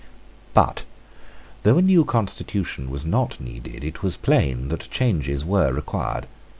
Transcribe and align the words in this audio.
But, 0.55 0.83
though 1.61 1.77
a 1.77 1.81
new 1.83 2.05
constitution 2.05 2.89
was 2.89 3.05
not 3.05 3.39
needed, 3.39 3.83
it 3.83 4.01
was 4.01 4.17
plain 4.17 4.69
that 4.69 4.89
changes 4.89 5.45
were 5.45 5.71
required. 5.71 6.25